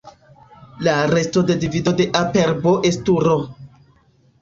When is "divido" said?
1.65-1.93